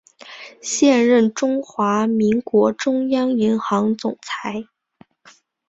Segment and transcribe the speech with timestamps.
[0.63, 4.63] 现任中华民国中央银行总裁。